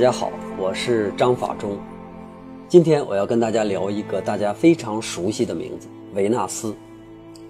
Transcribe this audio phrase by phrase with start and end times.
[0.00, 1.78] 大家好，我是张法中。
[2.66, 6.74] 今天我要跟大家聊一个大家非常熟悉的名字——维纳斯。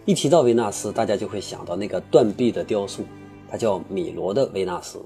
[0.04, 3.04] 一提到维纳斯，大家就会想到那个断臂的雕塑，
[3.48, 5.00] 它叫米罗的维纳斯。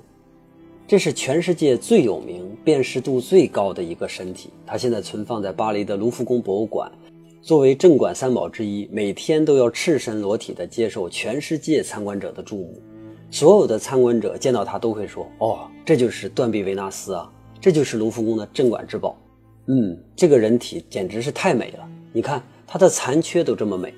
[0.87, 6.91] 这是全世界最有名、辨识度最高的一个身体，它现在存放在巴黎的卢浮宫博物馆，
[7.43, 12.83] 作为镇馆三宝之一，每天都要赤身裸体的接受全世界参观者的注目。
[13.35, 17.29] 所有的参观者见到它都会说：“哦，这就是断臂维纳斯啊，
[17.61, 19.17] 这就是卢浮宫的镇馆之宝。”
[19.67, 23.93] 嗯，这个人体简直是太美了，你看它的残缺都这么美。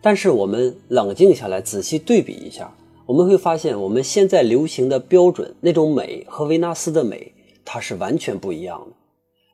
[0.00, 2.72] 但是我们冷静下来，仔细对比一下，
[3.06, 7.32] 我们会发现我们现在流行的标准那种美和维纳斯的美，
[7.64, 8.92] 它是完全不一样的。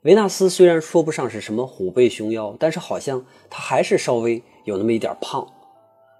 [0.02, 5.48] 维纳斯虽然说不上是什么虎背熊腰，但是好像她还是稍微有那么一点胖，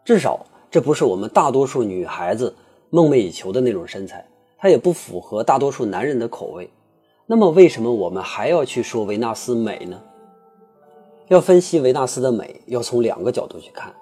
[0.02, 0.46] 至少。
[0.70, 2.54] 这不是我们大多数女孩子
[2.90, 4.26] 梦寐以求的那种身材，
[4.58, 6.70] 它也不符合大多数男人的口味。
[7.26, 10.02] 那么，为什么我们还要去说维纳斯美呢？
[11.28, 13.94] 要分析维纳斯的美，要从两个角度去看：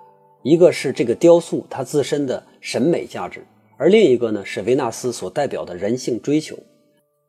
[0.42, 3.44] 一个是这个雕塑它自身的审美价值，
[3.76, 6.56] 而另一个呢是维纳斯所代表的人性追求。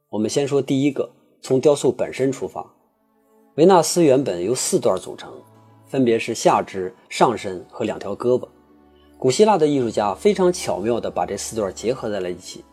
[0.10, 1.10] 我们先说第一个，
[1.42, 2.66] 从雕塑本身出发，
[3.56, 5.34] 维纳斯原本由四段组成，
[5.88, 8.48] 分别是下肢、上身和两条胳膊。
[9.20, 12.64] 古希腊的艺术家非常巧妙地把这四段结合在了一起，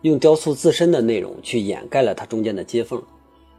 [0.00, 3.00] 用雕塑自身的内容去掩盖了它中间的接缝。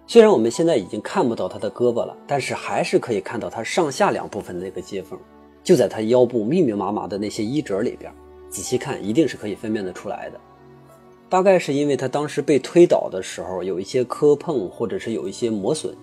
[0.07, 5.17] 虽然我们现在已经看不到它的胳膊了，但是还是可以看到它上下两部分的那个接缝，
[5.63, 8.11] 就在它腰部密密麻麻的那些衣褶里边。
[8.49, 10.39] 仔细看，一定是可以分辨得出来的。
[11.29, 15.95] 大概是因为它当时被推倒的时候有一些磕碰，或者是有一些磨损。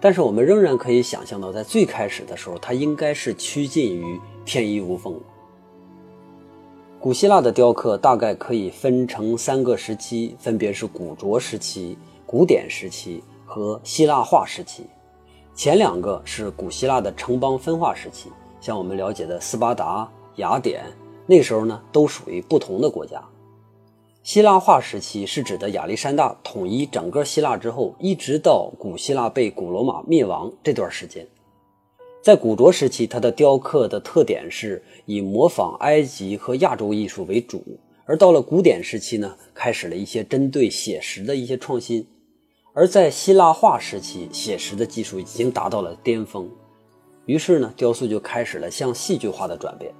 [0.00, 4.18] 但是我们仍然可以想象到，在最开始的时候，它应该是趋近于。
[4.42, 5.14] 天衣无缝。
[6.98, 11.96] 古希腊的雕刻大概可以分成三个时期，分别是古拙时期、
[12.26, 14.86] 古典时期和希腊化时期。
[15.54, 18.30] 前两个是古希腊的城邦分化时期，
[18.60, 20.84] 像我们了解的斯巴达、雅典，
[21.26, 23.22] 那时候呢都属于不同的国家。
[24.22, 31.26] 希腊化时期是指的亚历山大统一整个希腊之后，一直到古希腊被古罗马灭亡这段时间。
[32.22, 37.60] 在古拙时期，它的雕刻的特点是以模仿埃及和亚洲艺术为主；
[38.04, 42.04] 而到了古典时期呢，开始了一些针对写实的一些创新；
[42.74, 46.46] 而在希腊化时期，写实的技术已经达到了巅峰，
[47.24, 49.90] 于是呢，雕塑就开始了向戏剧化的转变。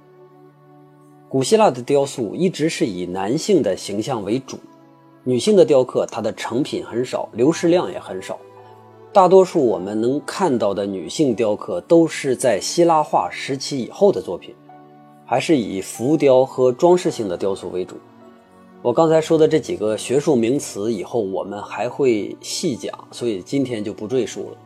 [1.31, 4.57] 古希腊的雕塑一直是以男性的形象为主，
[5.23, 8.37] 女性的雕刻它的成品很少，流失量也很少。
[9.13, 14.53] 大多数我们能看到的女性雕刻都是在希腊化时期以后的作品，
[15.25, 17.95] 还是以浮雕和装饰性的雕塑为主。
[18.81, 24.57] 我刚才说的这几个学术名词，以后我们还会细讲，所以今天就不赘述了。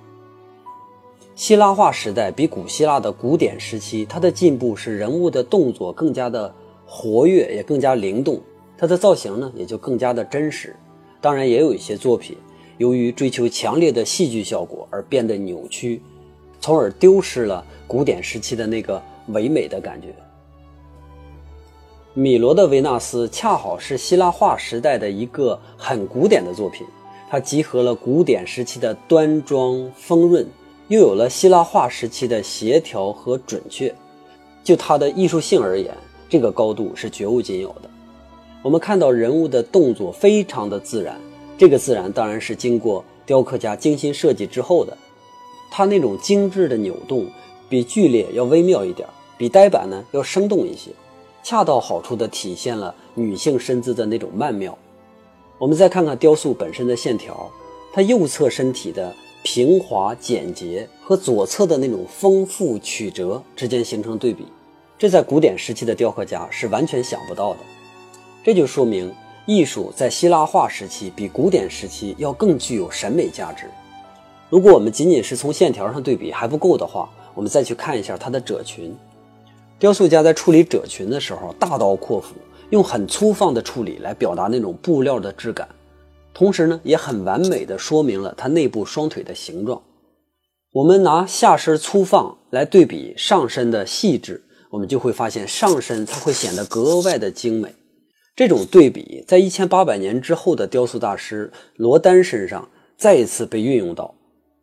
[1.35, 6.53] 希腊化时代比古希腊的古典时期，它的进步是人物的动作更加的
[6.85, 8.40] 活跃，也更加灵动，
[8.78, 10.73] 它的造型呢也就更加的真实。
[11.19, 12.38] 当然，也有一些作品。
[12.78, 16.01] 由于追求强烈的戏剧效果而变得扭曲，
[16.59, 20.16] 从而丢失了古典时期的那个唯美的感觉。
[22.13, 26.88] 米罗的维纳斯恰好是希腊化时代的一个很古典的作品，
[27.29, 30.46] 它集合了古典时期的端庄丰润，
[30.88, 33.94] 又有了希腊化时期的协调和准确。
[34.63, 35.96] 就它的艺术性而言，
[36.28, 37.90] 这个高度是绝无仅有的。
[38.63, 41.19] 我们看到人物的动作非常的自然。
[41.57, 44.97] 这个自然当然是经过雕刻家精心设计之后的，
[45.72, 47.28] 它那种精致的扭动
[47.69, 49.07] 比剧烈要微妙一点，
[49.38, 50.91] 比呆板呢要生动一些，
[51.44, 54.78] 恰到好处地体现了女性身姿的那种曼妙。
[55.57, 57.49] 我们再看看雕塑本身的线条，
[57.93, 59.16] 它右侧身体的
[59.46, 64.44] 平滑简洁和左侧的那种丰富曲折之间形成对比，
[64.97, 67.59] 这在古典时期的雕刻家是完全想不到的，
[68.44, 69.14] 这就说明。
[69.46, 73.70] 艺术在希腊化时期比古典时期要更具有审美价值。
[74.50, 78.97] 如果我们仅仅是从线条上对比还不够的话，我们再去看一下它的褶裙。
[79.78, 82.34] 雕塑家在处理褶裙的时候，大刀阔斧，
[82.72, 85.70] 用很粗放的处理来表达那种布料的质感，
[86.35, 89.82] 同时呢，也很完美的说明了它内部双腿的形状。
[90.73, 97.73] 我们拿下身粗放来对比上身的细致，我们就会发现上身它会显得格外的精美。
[98.35, 104.14] 这种对比在一千八百年之后的雕塑大师罗丹身上再一次被运用到，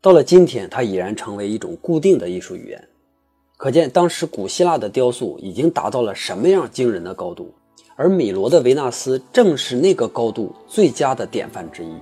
[0.03, 2.89] 到了今天，它已然成为一种固定的艺术语言。
[3.57, 7.55] 可见当时古希腊的雕塑已经达到了什么样惊人的高度，
[8.03, 11.95] 而米罗的维纳斯正是那个高度最佳的典范之一。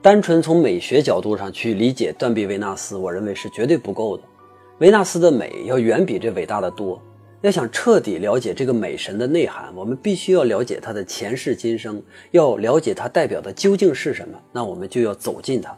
[0.00, 4.22] 单纯从美学角度上去理解断臂维纳斯，我认为是绝对不够的。
[4.78, 6.98] 维纳斯的美要远比这伟大的多。
[7.42, 14.38] 要想彻底了解这个美神的内涵，我们必须要了解她的前世今生，要了解她代表的究竟是什么。
[14.50, 15.76] 那我们就要走进她。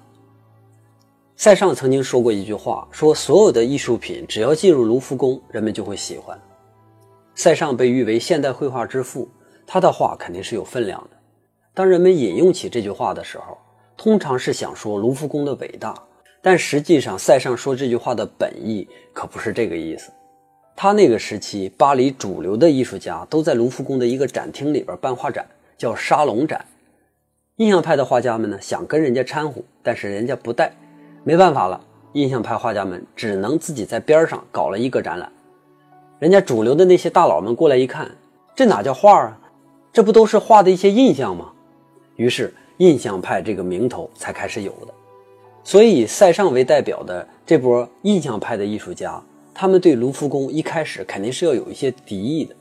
[1.38, 6.37] 塞尚曾经说过一句话，说所有的艺术品只要进入卢浮宫，人们就会喜欢。
[7.37, 9.29] 塞尚被誉为现代绘画之父，
[9.64, 11.11] 他的画肯定是有分量的。
[11.73, 13.56] 当人们引用起这句话的时候，
[13.96, 15.94] 通常是想说卢浮宫的伟大，
[16.43, 20.11] 但实际上塞尚说这句话的本意可不是这个意思。
[20.75, 25.46] 他那个时期，巴黎主流的艺术家都在卢浮宫的一个展厅里边办画展，
[25.76, 26.64] 叫沙龙展。
[27.58, 30.73] 印象派的画家们呢，想跟人家掺和，但是人家不带，
[31.28, 31.78] 没办法了。
[32.14, 35.30] 印象派画家们只能自己在边上搞了一个展览。
[36.19, 38.10] 人家主流的那些大佬们过来一看，
[38.56, 39.38] 这哪叫画啊？
[39.92, 41.52] 这不都是画的一些印象吗？
[42.16, 42.54] 于是。
[42.78, 44.94] 印象派这个名头才开始有的，
[45.64, 49.20] 所以以塞尚为代表的这波印象派的艺术家，
[49.52, 52.54] 他们对卢浮宫一开始肯定是要有一些敌意的。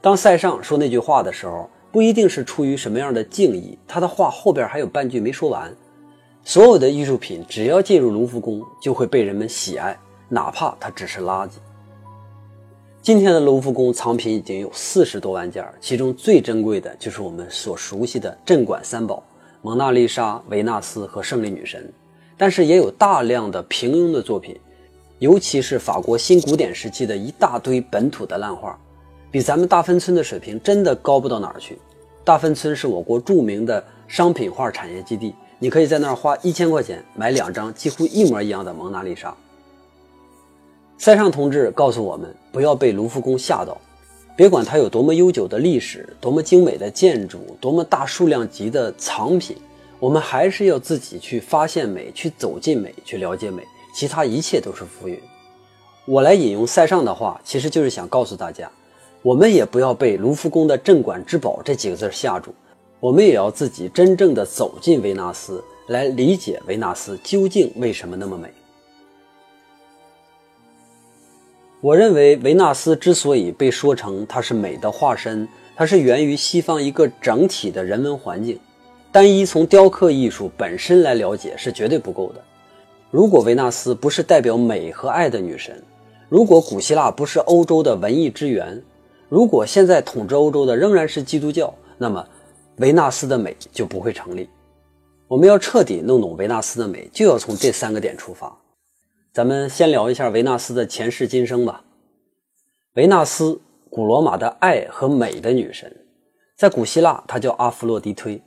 [0.00, 5.70] 当塞尚说那句话的时候，不一定是出于什么样的敬意，他的话后边还有半句没说完。
[6.50, 9.96] 所有的艺术品只要进入卢浮宫，就会被人们喜爱，
[10.28, 11.52] 哪怕它只是垃圾。
[13.00, 19.22] 今天的卢浮宫藏品已经有四十多万件，其中最珍贵的就是我们所熟悉的镇馆三宝——
[19.62, 21.88] 蒙娜丽莎、维纳斯和胜利女神。
[22.36, 24.58] 但是也有大量的平庸的作品，
[25.20, 28.76] 尤其是法国新古典时期的一大堆本土的烂画，
[29.30, 31.78] 比咱们大芬村的水平真的高不到哪儿去。
[32.24, 35.32] 大芬村是我国著名的商品画产业基地，
[35.62, 39.32] 你可以在那儿花一千块钱买两张几乎一模一样的蒙娜丽莎。
[40.96, 43.76] 塞尚同志告诉我们，不要被卢浮宫吓到，
[44.34, 49.54] 别管它有多么悠久的历史，多么精美的建筑，多么大数量级的藏品，
[49.98, 53.62] 我们还是要自己去发现美，去走进美，去了解美，
[53.94, 55.20] 其他一切都是浮云。
[56.06, 58.70] 我来引用塞尚的话，其实就是想告诉大家，
[59.20, 62.54] 我们也不要被卢浮宫的镇馆之宝这几个字吓住，
[63.00, 68.52] 我们也要自己真正的走进维纳斯，来理解维纳斯究竟为什么那么美。
[71.80, 78.60] 我认为维纳斯之所以被说成它是美的化身，它是源于西方一个整体的人文环境。
[79.10, 82.44] 单一从雕刻艺术本身来了解是绝对不够的。
[83.10, 85.82] 如果维纳斯不是代表美和爱的女神，
[86.28, 88.82] 如果古希腊不是欧洲的文艺之源，
[89.30, 92.24] 如果现在统治欧洲的仍然是基督教，那么
[92.80, 94.48] 维纳斯的美就不会成立。
[95.28, 98.58] 我们要彻底弄懂维纳斯的美，就要从这三个点出发。
[99.34, 101.84] 咱们先聊一下维纳斯的前世今生吧。
[102.94, 103.60] 维纳斯，
[103.90, 105.94] 古罗马的爱和美的女神，
[106.56, 108.40] 在古希腊她叫阿弗洛狄忒。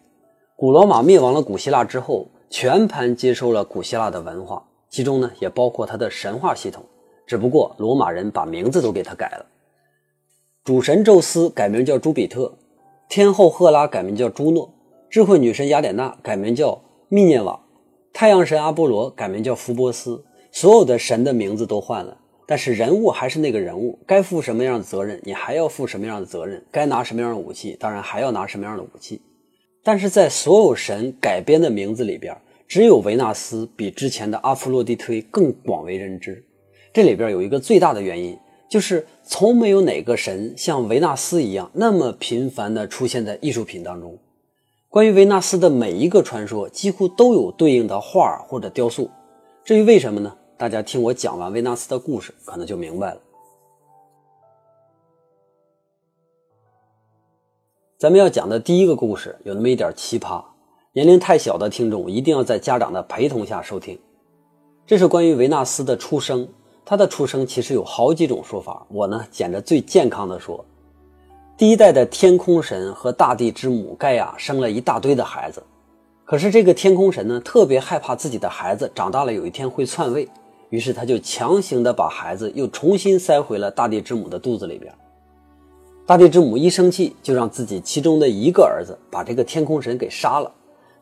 [0.56, 6.83] 古罗马灭亡了古希腊之后，全盘接收了古希腊的文化，其中呢也包括它的神话系统。
[7.27, 9.46] 只不过罗马人把名字都给它改了。
[10.63, 12.51] 主神宙斯改名叫朱比特，
[13.15, 14.74] 天后赫拉改名叫朱诺，
[15.08, 17.63] 智慧女神雅典娜改名叫密涅瓦，
[18.12, 20.25] 太阳神阿波罗改名叫福波斯。
[20.51, 22.17] 所有的神的名字都换了，
[22.48, 29.22] 但是人物还是那个人物，该负什么样的责任，你还要负什么样的责任，该拿什么样的武器，当然还要拿什么样的武器。
[29.84, 32.36] 但是在所有神改编的名字里边，
[32.67, 36.43] 只有维纳斯比之前的阿弗洛狄忒更广为人知。
[36.91, 38.36] 这里边有一个最大的原因，
[38.67, 44.18] 就是从没有哪个神像维纳斯一样那么频繁地出现在艺术品当中。
[44.89, 49.10] 关于维纳斯的每一个传说，几乎都有对应的画或者雕塑。
[49.63, 50.36] 至于为什么呢？
[50.56, 53.22] 大家听我讲完维纳斯的故事，可能就明白了。
[57.98, 60.44] 咱们要讲的第一个故事有那么一点奇葩，
[60.92, 63.98] 年龄太小的听众一定要在家长的陪同下收听。
[64.86, 66.48] 这是关于维纳斯的出生，
[66.85, 70.63] 他的出生其实有好几种说法，我呢捡着最健康的说。
[71.55, 75.63] 第一代的天空神和大地之母盖亚生了一大堆的孩子，
[76.25, 80.27] 可是这个天空神呢特别害怕自己的孩子长大了有一天会篡位。
[80.69, 84.91] 于是他就强行的把孩子又重新塞回了大地之母的肚子里边。
[86.05, 90.51] 大地之母一生气，就让自己其中的一个儿子把这个天空神给杀了。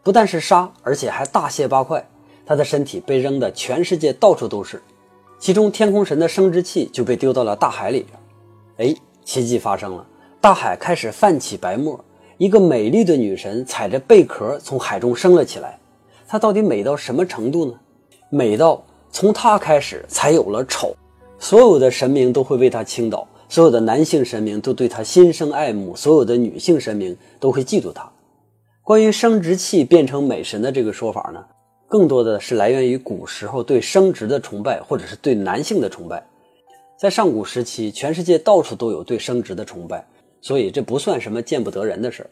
[0.03, 2.05] 不但是杀，而且还大卸八块，
[2.45, 4.81] 他的身体被扔的全世界到处都是。
[5.41, 8.87] 其中天空神的生殖器就被丢到了大海里边。
[8.89, 8.95] 哎，
[9.25, 10.05] 奇迹发生了，
[10.39, 11.99] 大海开始泛起白沫，
[12.37, 15.79] 一个美丽的女神踩着贝壳从海中升了起来。
[16.27, 17.73] 她到底美到什么程度呢？
[18.29, 20.95] 美到从她开始才有了丑，
[21.39, 28.07] 所有的神明都会为她倾倒，所有的男性神明都对她心生爱慕，所有的女性神明都会嫉妒她。
[28.83, 31.43] 关于生殖器变成美神的这个说法呢，
[31.91, 36.25] 更多的是来源于古时候对生殖的崇拜，或者是对男性的崇拜。
[36.97, 40.07] 在上古时期，全世界到处都有对生殖的崇拜，
[40.39, 42.29] 所以这不算什么见不得人的事儿。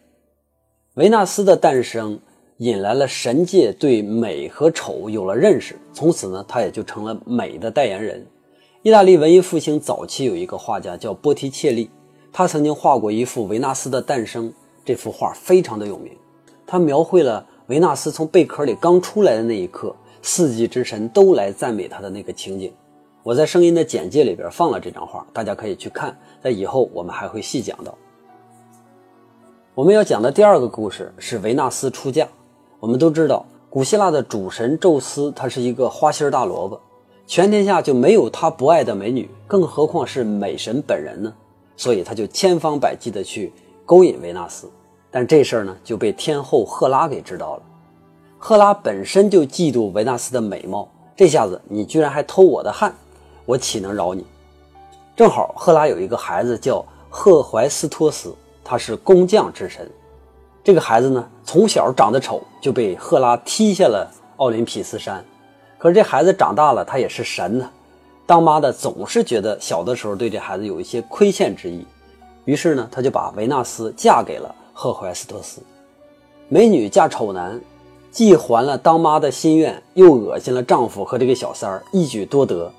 [0.96, 2.18] 维纳斯的诞生。
[2.60, 8.28] 引来了神界对美和丑有了认识，从此呢，他也就成了美的代言人。
[8.82, 11.90] 意大利文艺复兴早期有一个画家叫波提切利，
[12.34, 14.52] 他曾经画过一幅维纳斯的诞生，
[14.84, 16.12] 这幅画非常的有名。
[16.68, 22.74] 他描绘了维纳斯从贝壳里刚出来的那一刻，四季之神都来赞美他的那个情景。
[23.22, 27.96] 我在声音的简介里边放了这张画，大家可以去看，在以后我们还会细讲到。
[29.76, 32.28] 我们要讲的第二个故事是维纳斯出嫁。
[32.80, 36.82] 我们都知道，古希腊的主神宙斯，他是一个花心大萝卜，
[37.28, 41.32] 全天下就没有他不爱的美女，更何况是美神本人呢？
[41.78, 43.54] 所以他就千方百计的去
[43.86, 44.68] 勾引维纳斯，
[45.12, 47.64] 但这事儿呢就被天后赫拉给知道了。
[48.38, 52.94] 赫拉本身就嫉妒维纳斯的美貌，这下子你居然还偷我的汗，
[53.46, 54.26] 我岂能饶你？
[55.16, 59.90] 正好赫拉有一个孩子叫赫淮斯托斯，他是工匠之神。
[60.64, 65.24] 这个孩子呢，从小长得丑，就被赫拉踢下了奥林匹斯山。
[65.78, 67.70] 可是这孩子长大了，他也是神呢。
[68.26, 71.86] 当妈的总是觉得小的时候对这孩子有一些亏欠之意，
[72.46, 75.62] 于是呢，他就把维纳斯嫁给了赫淮斯托斯。
[76.48, 77.60] 美女嫁丑男，
[78.12, 82.72] 既还了当妈的心愿，又恶心了丈夫和这个小三儿，一举多得。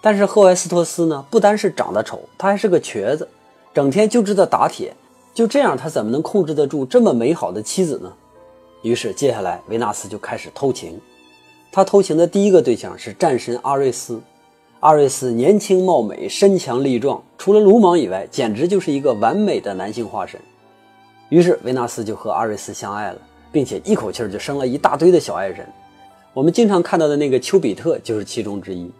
[0.00, 3.28] 但是赫淮斯托斯呢，不单是长得丑，他还是个瘸子，
[3.72, 4.92] 整天就知道打铁。
[5.32, 8.12] 就这样，他怎么能控制得住这么美好的妻子呢？
[8.82, 11.00] 于是，接下来维纳斯就开始偷情。
[11.70, 14.20] 他偷情的第一个对象是战神阿瑞斯。
[14.80, 20.40] 阿瑞斯年轻貌美，身强力壮，除了鲁莽以外，简直就是一个完美的男性化身。
[21.28, 23.18] 于是，维纳斯就和阿瑞斯相爱了，
[23.52, 25.66] 并且一口气就生了一大堆的小爱神。
[26.32, 28.90] 我们经常看到的那个丘比特就是其中之一。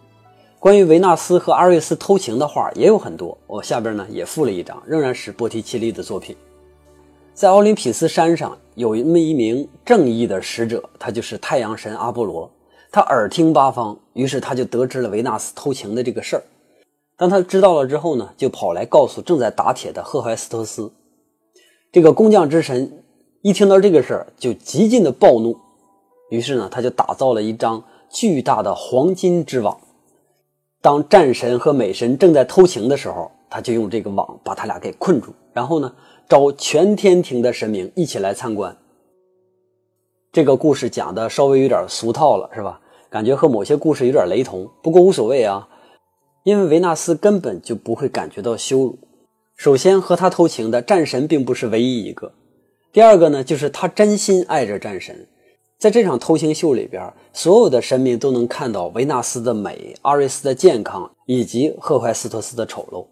[0.59, 6.37] 关于维纳斯和阿瑞斯偷情的画也有很多，我下边呢也附了一张，仍然是波提切利的作品。
[7.33, 12.51] 在奥林匹斯山上有那么一名正义的使者，他就是太阳神阿波罗。
[12.91, 16.43] 他耳听八方，于是他就得知了维纳斯偷情的这个事儿。
[17.17, 20.91] 当他知道了之后呢，就跑来告诉正在打铁的赫淮斯托斯。
[21.91, 23.03] 这个工匠之神
[23.41, 25.57] 一听到这个事儿，就极尽的暴怒，
[26.31, 29.79] 于是呢，他就打造了一张巨大的黄金之网。
[30.83, 35.93] 当战神和美神正在偷情的时候，他就用这个网把他俩给困住，然后呢，
[36.29, 38.77] 招全天庭的神明一起来参观。
[40.31, 42.81] 这个故事讲的稍微有点俗套了，是吧？
[43.09, 45.67] 感觉和某些故事有点雷同，不过无所谓啊，
[46.45, 48.99] 因为维纳斯根本就不会感觉到羞辱。
[49.59, 52.31] 首先，和他偷情的战神并不是唯一一个；
[52.93, 55.27] 第二个呢，就是他真心爱着战神。
[55.81, 63.05] 在这场偷情秀里边，所有的神明都能看到维纳斯的美、阿瑞斯的健康以及赫淮斯托斯的丑陋。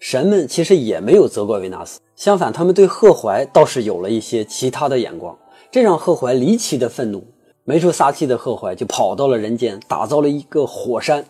[0.00, 5.38] 神们其实也没有责怪维纳斯，相反，他们对赫淮倒是有了一些其他的眼光，
[5.70, 7.22] 这让赫淮离奇的愤怒。
[7.62, 11.24] 没处撒气的赫淮就跑到了人间，打造了一个火山，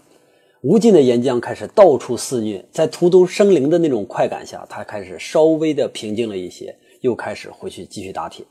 [0.62, 2.64] 无尽的岩浆开始到处肆虐。
[2.72, 8.44] 在荼毒生灵的那种快感下，他开始稍微的平静了一些，又开始回去继续打铁。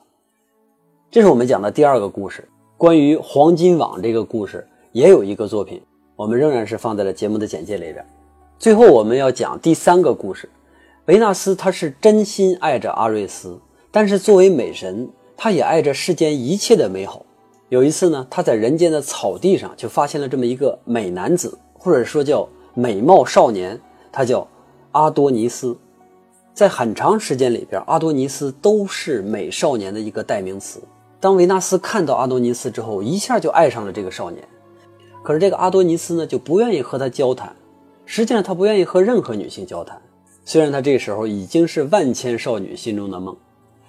[1.11, 2.47] 这是我们讲的第二个故事，
[2.77, 5.81] 关于黄金网这个故事也有一个作品，
[6.15, 8.05] 我们仍然是放在了节目的简介里边。
[8.57, 10.49] 最后我们要讲第三个故事，
[11.05, 13.59] 维纳斯他是真心爱着阿瑞斯，
[13.91, 17.25] 但是作为美神，他也爱着世间一切的美好。
[17.69, 21.57] 有一次呢，他在人间的草地上就发现了这么一个美男子，
[21.87, 23.79] 或者说叫美貌少年，
[24.11, 24.45] 他叫
[24.91, 25.73] 阿多尼斯。
[26.53, 30.81] 在很长时间里边，阿多尼斯都是美少年的一个代名词。
[31.21, 34.45] 当维纳斯看到阿多尼斯之后，一下就爱上了这个少年。
[35.23, 37.55] 可是这个阿多尼斯呢，就不愿意和他交谈。
[38.03, 39.97] 实际上，他不愿意和任何女性交谈。
[40.43, 43.33] 虽然他这时候已经是万千少女心中的梦，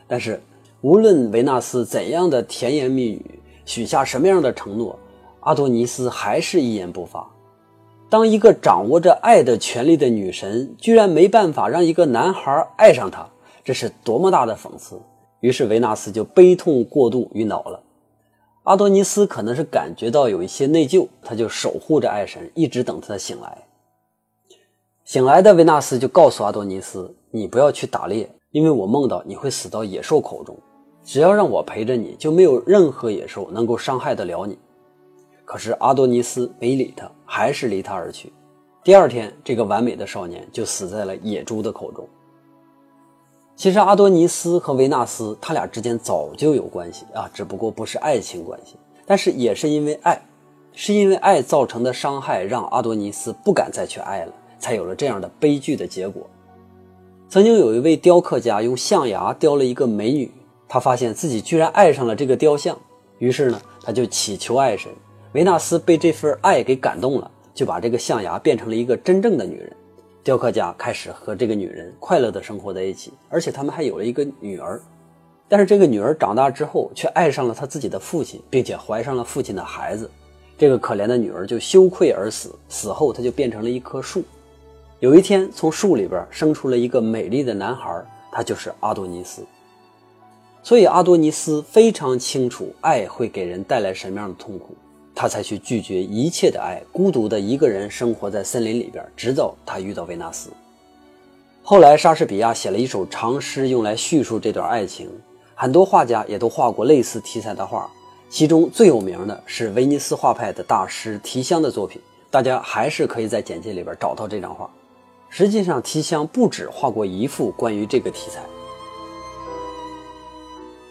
[0.07, 0.41] 但是
[0.83, 4.97] 无论维纳斯怎样的甜言蜜语，许下什么样的承诺，
[5.41, 7.29] 阿多尼斯还是一言不发。
[8.11, 13.29] 当一个掌握着爱的权利的女神，居然没办法让一个男孩爱上她，
[13.63, 14.99] 这是多么大的讽刺！
[15.41, 17.81] 于是维纳斯就悲痛过度晕倒了。
[18.65, 23.59] 阿多尼斯可能是感觉到有一些内疚，他就守护着爱神，一直等他醒来。
[25.05, 30.57] 醒来的维纳斯就告诉阿多尼斯：“你不要去打猎，因为我梦到你会死到野兽口中。”
[31.05, 34.59] 只要让我陪着你，就没有任何野兽能够伤害得了你。”
[35.47, 38.33] 可是阿多尼斯没理他，还是离他而去。
[38.83, 42.09] 第二天，这个完美的少年就死在了野猪的口中。
[43.55, 50.19] 其实阿多尼斯和维纳斯他俩之间早就有关系啊，只不过不是爱情关系，但是也是因为爱，
[50.73, 56.27] 是因为爱造成的伤害，让阿多尼斯不敢再去爱了，才有了这样的悲剧的结果。
[57.29, 60.33] 曾经有一位雕刻家用象牙雕了一个美女，
[60.67, 62.79] 他发现自己居然爱上了这个雕像，
[63.19, 64.91] 于是呢，他就祈求爱神。
[65.33, 69.71] 维纳斯被这份爱给感动了，就把这个象牙变成了一个真正的女人。
[70.25, 74.81] 雕刻家开始和这个女人快乐的生活在一起，而且他们还有了一个女儿。
[75.49, 80.11] 但是这个女儿长大之后，却爱上了他自己的父亲，并且怀上了父亲的孩子。
[80.57, 82.55] 这个可怜的女儿就羞愧而死。
[82.69, 84.23] 死后，她就变成了一棵树。
[85.01, 89.47] 有一天，从树里边生出了一个美丽的男孩，他就是阿多尼斯。
[90.63, 94.75] 所以，阿多尼斯非常清楚爱会给人带来什么样的痛苦。
[95.21, 100.49] 他才去拒绝一切的爱，孤独的一个人生活在森林里边，直到他遇到维纳斯。
[101.65, 105.11] 后来，莎士比亚写了一首长诗，用来叙述这段爱情。
[105.57, 107.91] 很多画家也都画过类似题材的画，
[108.31, 112.01] 其中最有名的是威尼斯画派的大师提香的作品。
[112.31, 114.71] 大家还是可以在简介里边找到这张画。
[115.29, 118.41] 实际上，提香不止画过一幅关于这个题材。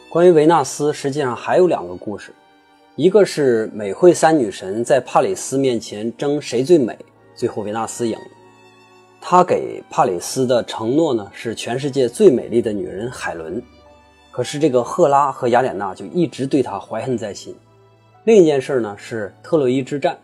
[0.10, 2.34] 关于维纳斯，实际上还有两个故事。
[2.98, 6.98] 一个是美惠三女神在帕里斯面前争谁最美，
[7.36, 8.26] 最后维纳斯赢了。
[9.22, 13.62] 她给帕里斯的承诺呢是全世界最美丽的女人海伦，
[14.32, 17.56] 可是这个赫拉和雅典娜就一直对她怀恨在心。
[18.24, 20.18] 另一件事呢是特洛伊之战，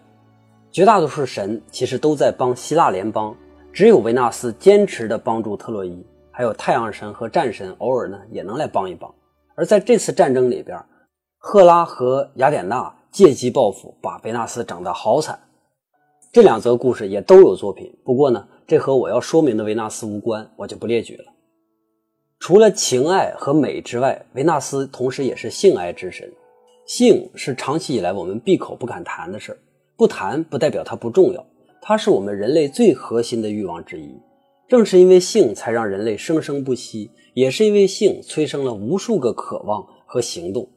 [0.72, 3.38] 绝大多数神其实都在帮希腊联邦，
[3.72, 9.14] 只有维纳斯坚持的帮助特洛伊，还有太阳神和战神偶尔呢也能来帮一帮。
[9.53, 10.75] 而在这次战争里边。
[11.46, 15.38] 赫拉和雅典娜借机报复，把维纳斯整得好惨。
[16.32, 21.25] 这两则故事也都有作品，不过呢，这和我要说明的维纳斯无关，我就不列举了。
[22.40, 26.32] 除了情爱和美之外，维纳斯同时也是性爱之神。
[26.86, 29.58] 性是长期以来我们闭口不敢谈的事儿，
[29.98, 31.46] 不谈不代表它不重要，
[31.82, 34.18] 它是我们人类最核心的欲望之一。
[34.70, 40.70] 正是因为性，才让人类生生不息，也是因为性催生了无数个渴望和行动。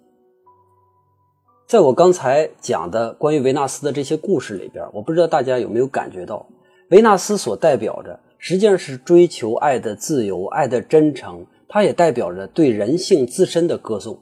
[1.67, 6.47] 在我刚才讲的关于维纳斯的这些故事里边，我不知道大家有没有感觉到，
[6.91, 14.17] 维纳斯所代表着实际上是追求爱的自由、爱的真诚，它也代表着对人性自身的歌颂。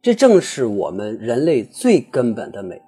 [0.00, 2.80] 这正是我们人类最根本的美，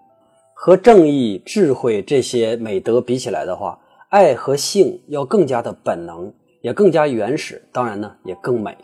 [0.55, 8.75] 和正义、智慧这些美德比起来的话，爱和性要更加的本能，也更加原始，当然呢，也更美。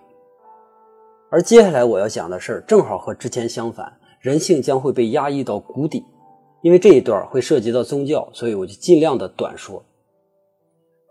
[1.31, 3.91] 而接下来我要讲的事儿，正好和之前相反。
[4.23, 6.05] 人性将会被压抑到谷底，
[6.63, 9.83] 因为这一段会涉及到宗教，所以我就尽量的短说。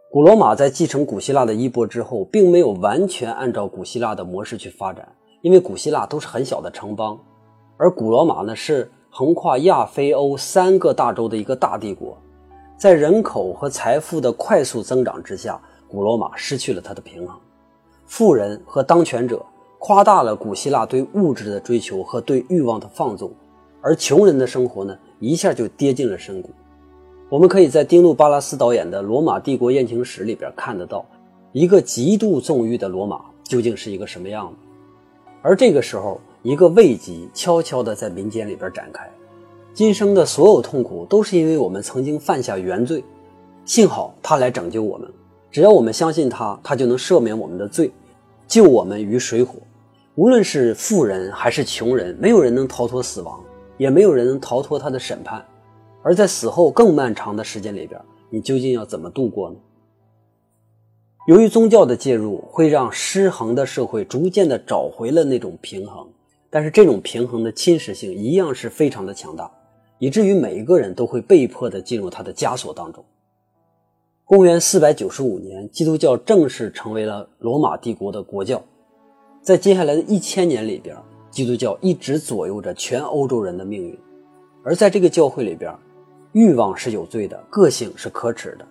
[0.09, 5.05] 古罗马在继承古希腊的衣钵之后，并没有完全按照古希腊的模式去发展，
[5.41, 7.19] 因为古希腊都是很小的城邦，
[7.75, 12.17] 而古罗马呢是横跨亚非欧三个大洲的一个大帝国，
[12.77, 17.37] 在人口和财富的快速增长之下，古罗马失去了它的平衡，
[18.05, 19.45] 富人和当权者。
[19.83, 23.31] 夸大了古希腊对物质的追求和对欲望的放纵，
[23.81, 26.51] 而穷人的生活呢，一下就跌进了深谷。
[27.29, 31.03] 我们可以在丁努巴拉斯导演的《罗马帝国艳情史》里边看得到，
[31.51, 34.55] 一个极度纵欲的罗马究竟是一个什么样子。
[35.41, 39.09] 而这个时候，一个慰藉悄悄地在民间里边展开。
[39.73, 43.03] 今生的所有痛苦都是因为我们曾经犯下原罪，
[43.65, 45.11] 幸好他来拯救我们。
[45.49, 47.91] 只要我们相信他，他就能赦免我们的罪，
[48.47, 49.55] 救我们于水火。
[50.21, 53.43] 无论是富人还是穷人，没有人能逃脱死亡，
[53.79, 55.43] 也没有人能逃脱他的审判。
[56.03, 59.55] 而在死后更漫长的时间里边，你究竟要怎么度过呢？
[61.27, 66.07] 由于宗教的介入，会让失衡的社会逐渐的找回了那种平衡，
[66.51, 69.51] 但是这种平衡的侵蚀性一样是非常的强大，
[69.97, 73.03] 以至于每一个人都会被迫的进入他的枷锁当中。
[74.23, 78.61] 公元四百九十五年，基督教正式成为了罗马帝国的国教。
[79.41, 80.95] 在接下来的一千年里边，
[81.31, 83.97] 基督教一直左右着全欧洲人的命运。
[84.63, 85.73] 而在这个教会里边，
[86.33, 88.67] 欲望是有罪的，个性是可耻的。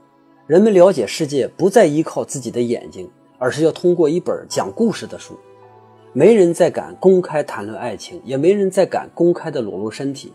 [0.46, 5.36] 人们了解世界不再依靠自己的眼睛，而是要通过一本讲故事的书。
[6.12, 10.32] 没人再敢公开谈论爱情，也没人再敢公开的裸露身体，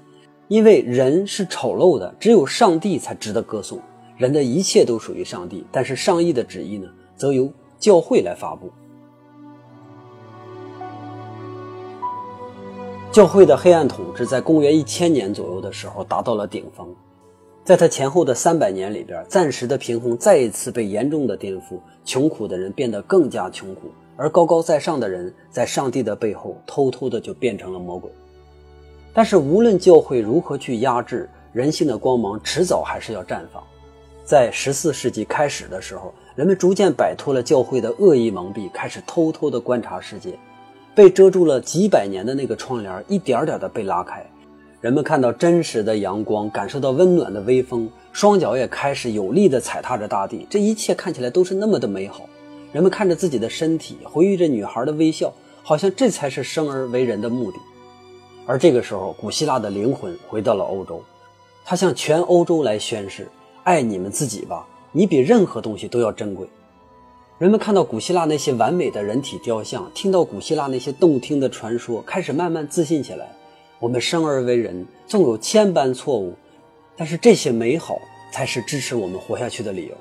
[0.50, 3.80] 因为人是丑陋的，只有上帝才值得歌颂。
[4.18, 8.70] 人的一切都属于上帝，但是上帝的旨意呢，则由教会来发布。
[13.16, 16.94] 教会的黑暗统治在公元一千年左右的时候达到了顶峰，
[17.64, 23.84] 在他前后的三百年里边，暂时的平衡再一次被严重的颠覆，穷苦的人变得更加穷苦，
[24.18, 28.12] 而高高在上的人在上帝的背后偷偷的就变成了魔鬼。
[29.14, 33.64] 但是无论教会如何去压制，人性的光芒迟早还是要绽放。
[34.26, 40.38] 在十四世纪开始的时候，人们逐渐摆脱了教会的恶意蒙蔽，开始偷偷的观察世界。
[40.96, 44.26] 被遮住了几百年的那个窗帘，一点点的被拉开，
[44.80, 50.48] 人们看到真实的阳光，感受到温暖的微风，双脚也开始有力的踩踏着大地。
[50.50, 52.22] 这一切看起来都是那么的美好。
[52.72, 57.58] 人们看着自己的身体，回忆着女孩的微笑，好像这才是生而为人的目的。
[58.46, 61.04] 而这个时候，古希腊的灵魂回到了欧洲，
[61.66, 63.28] 他向全欧洲来宣誓：
[63.66, 66.48] 爱你们自己吧，你比任何东西都要珍贵。
[67.38, 73.28] 人们看到古希腊那些完美的人体雕像，听到古希腊那些动听的传说，开始慢慢自信起来。
[73.78, 76.34] 我们生而为人，纵有千般错误，
[76.96, 78.00] 但是这些美好
[78.32, 79.94] 才是支持我们活下去的理由。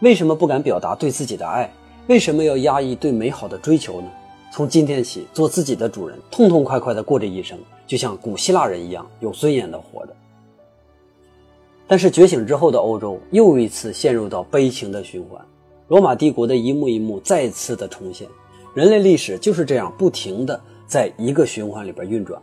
[0.00, 1.72] 为什么不敢表达对自己的爱？
[2.06, 4.08] 为什么要压抑对美好的追求呢？
[4.52, 10.14] 从今天起，做自己的主人，痛痛快快地过这一生，就像古希腊人一样有尊严地活着。
[11.86, 15.42] 但是觉醒之后的欧洲又一次陷入到悲情的循环。
[15.92, 18.26] 罗马帝国的一幕一幕再次的重现，
[18.72, 22.40] 人类历史就是这样不停的在一个循环里边运转。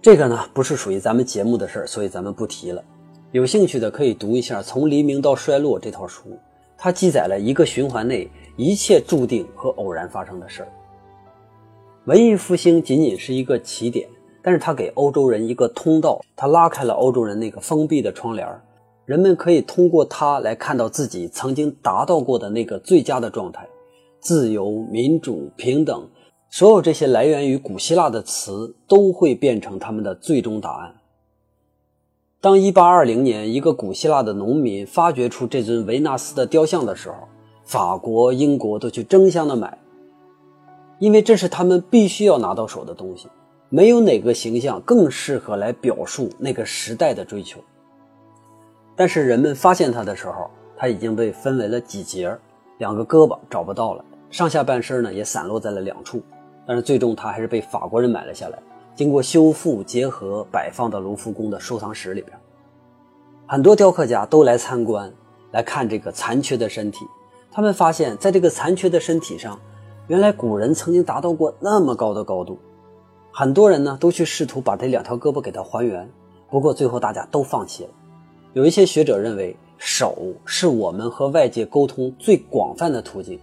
[0.00, 2.82] 这个呢不是属于咱们节目的事儿，所以咱们不提了。
[3.30, 6.38] 有兴趣的可以读一下《从黎明到衰落》这套书，
[6.78, 10.68] 它记载了一个循环内一切注定和偶然发生的事儿。
[12.06, 14.08] 文艺复兴仅仅是一个起点，
[14.40, 18.62] 但是它给欧洲人一个通道，它拉开了欧洲人那个封闭的窗帘儿。
[19.06, 23.68] 人们可以通过它来看到自己曾经达到过的那个最佳的状态，
[24.18, 26.08] 自由、民主、平等，
[26.50, 30.96] 所有这些来源于古希腊的词都会变成他们的最终答案。
[32.40, 37.14] 当1820年一个古希腊的农民发掘出这尊维纳斯的雕像的时候，
[37.64, 39.78] 法国、英国都去争相的买，
[40.98, 43.28] 因为这是他们必须要拿到手的东西。
[43.68, 47.60] 没有哪个形象更适合来表述那个时代的追求。
[48.96, 52.34] 但是人们发现它的时候，它已经被分为了几节，
[52.78, 56.22] 两个胳膊找不到了，上下半身呢也散落在了两处。
[56.66, 58.58] 但是最终它还是被法国人买了下来，
[58.94, 62.36] 经过修复结合，摆放到卢浮宫的收藏室里边。
[63.46, 65.12] 很多雕刻家都来参观，
[65.52, 67.06] 来看这个残缺的身体。
[67.52, 69.58] 他们发现，在这个残缺的身体上，
[70.08, 72.58] 原来古人曾经达到过那么高的高度。
[73.30, 76.10] 很多人呢都去试图把这两条胳膊给它还原，
[76.50, 77.90] 不过最后大家都放弃了。
[78.56, 83.38] 有一些学者认为，手是我们和外界沟通最广泛的途径。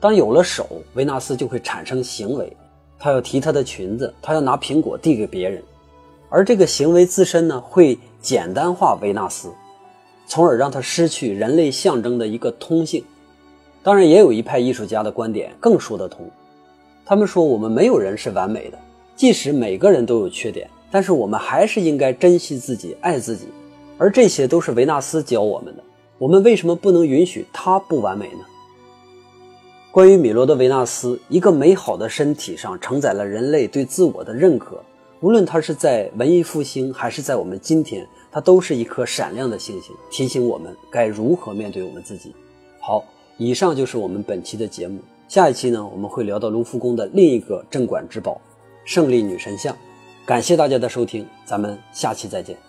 [0.00, 2.52] 当有了手，维纳斯就会产生行为，
[2.98, 5.62] 他要提他的裙子，他要拿苹果递给别人，
[6.28, 9.52] 而这个行为自身呢，会简单化维纳斯，
[10.26, 13.04] 从而让他失去人类象征的一个通性。
[13.84, 16.28] 当然，也有一派艺术家的观点更说得通，
[17.04, 18.78] 他们说我们没有人是完美的，
[19.14, 23.46] 即使每个人都有缺点，但是我们还是应该珍惜自己，爱自己。
[23.98, 25.82] 而这些都是维纳斯教我们的，
[26.18, 28.40] 我们为什么不能允许它不完美呢？
[29.90, 34.82] 关于米罗的维纳斯，一个美好的身体上承载了人类对自我的认可。
[35.20, 42.34] 无论它是在文艺复兴，还是在我们今天，它都是一颗闪亮的星星，提醒我们该如何面对我们自己。
[42.78, 43.02] 好，
[43.38, 45.00] 以上就是我们本期的节目。
[45.26, 48.38] 下一期呢，我们会聊到卢浮宫的另一个镇馆之宝——
[48.84, 49.74] 胜利女神像。
[50.26, 52.65] 感谢大家的收听，咱们下期再见。